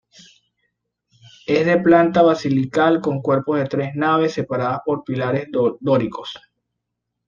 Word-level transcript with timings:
Es 1.45 1.63
de 1.63 1.77
planta 1.79 2.23
basilical 2.23 3.01
con 3.01 3.21
cuerpo 3.21 3.55
de 3.55 3.65
tres 3.67 3.91
naves 3.93 4.33
separadas 4.33 4.79
por 4.83 5.03
pilares 5.03 5.47
dóricos. 5.79 6.39